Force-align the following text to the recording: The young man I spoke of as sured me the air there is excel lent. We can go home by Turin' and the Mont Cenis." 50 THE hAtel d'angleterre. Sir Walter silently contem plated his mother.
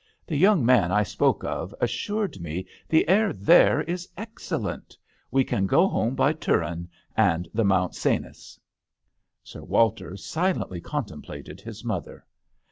The 0.25 0.35
young 0.35 0.65
man 0.65 0.91
I 0.91 1.03
spoke 1.03 1.43
of 1.43 1.75
as 1.79 1.91
sured 1.91 2.39
me 2.39 2.65
the 2.89 3.07
air 3.07 3.31
there 3.31 3.81
is 3.81 4.09
excel 4.17 4.61
lent. 4.61 4.97
We 5.29 5.43
can 5.43 5.67
go 5.67 5.87
home 5.87 6.15
by 6.15 6.33
Turin' 6.33 6.89
and 7.29 7.47
the 7.53 7.63
Mont 7.63 7.93
Cenis." 7.93 8.03
50 8.03 8.09
THE 8.09 8.25
hAtel 8.25 8.31
d'angleterre. 8.31 8.61
Sir 9.43 9.61
Walter 9.63 10.17
silently 10.17 10.81
contem 10.81 11.21
plated 11.23 11.61
his 11.61 11.83
mother. 11.85 12.25